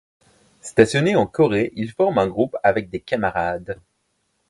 Stationné 0.61 1.15
en 1.15 1.27
Corée, 1.27 1.71
il 1.75 1.91
forme 1.91 2.17
un 2.17 2.25
groupe 2.25 2.57
avec 2.63 2.89
des 2.89 3.01
camarades. 3.01 3.79